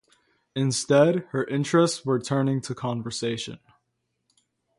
Instead, 0.55 1.25
her 1.29 1.43
interests 1.43 2.03
were 2.03 2.19
turning 2.19 2.59
to 2.59 2.73
conservation. 2.73 3.59